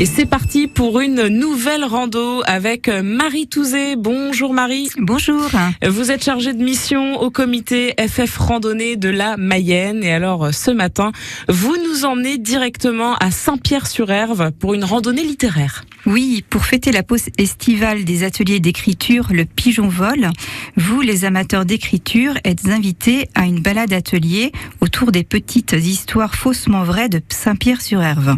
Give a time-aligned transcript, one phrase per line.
[0.00, 3.96] Et c'est parti pour une nouvelle rando avec Marie Touzé.
[3.96, 4.88] Bonjour Marie.
[4.96, 5.50] Bonjour.
[5.84, 10.04] Vous êtes chargée de mission au comité FF Randonnée de la Mayenne.
[10.04, 11.10] Et alors ce matin,
[11.48, 15.84] vous nous emmenez directement à Saint-Pierre-sur-Herve pour une randonnée littéraire.
[16.06, 20.30] Oui, pour fêter la pause estivale des ateliers d'écriture Le Pigeon Vol,
[20.76, 26.84] vous, les amateurs d'écriture, êtes invités à une balade atelier autour des petites histoires faussement
[26.84, 28.36] vraies de Saint-Pierre-sur-Herve.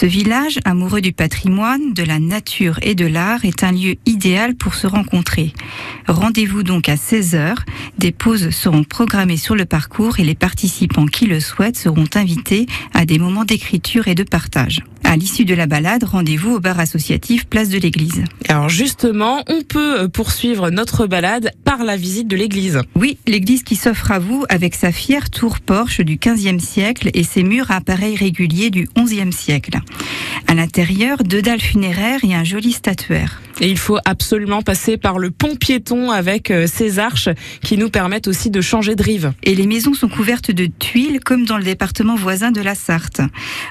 [0.00, 4.54] Ce village, amoureux du patrimoine, de la nature et de l'art, est un lieu idéal
[4.54, 5.52] pour se rencontrer.
[6.06, 7.56] Rendez-vous donc à 16h.
[7.98, 12.66] Des pauses seront programmées sur le parcours et les participants qui le souhaitent seront invités
[12.94, 14.84] à des moments d'écriture et de partage.
[15.08, 18.24] À l'issue de la balade, rendez-vous au bar associatif Place de l'Église.
[18.46, 22.82] Alors justement, on peut euh, poursuivre notre balade par la visite de l'église.
[22.94, 27.24] Oui, l'église qui s'offre à vous avec sa fière tour porche du 15e siècle et
[27.24, 29.80] ses murs à appareils réguliers du 11e siècle.
[30.48, 33.42] À l'intérieur, deux dalles funéraires et un joli statuaire.
[33.60, 37.28] Et il faut absolument passer par le pont piéton avec euh, ses arches
[37.60, 39.32] qui nous permettent aussi de changer de rive.
[39.42, 43.20] Et les maisons sont couvertes de tuiles comme dans le département voisin de la Sarthe.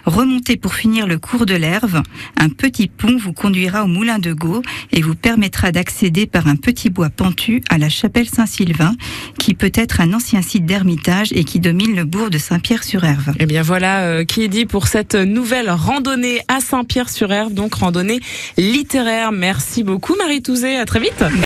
[0.05, 2.03] Remontez pour finir le cours de l'Herve.
[2.37, 4.61] Un petit pont vous conduira au moulin de Gau
[4.91, 8.93] et vous permettra d'accéder par un petit bois pentu à la chapelle Saint-Sylvain
[9.39, 13.33] qui peut être un ancien site d'ermitage et qui domine le bourg de Saint-Pierre-sur-Herve.
[13.39, 18.19] Eh bien voilà euh, qui est dit pour cette nouvelle randonnée à Saint-Pierre-sur-Herve, donc randonnée
[18.57, 19.31] littéraire.
[19.31, 21.23] Merci beaucoup Marie Touzé, à très vite.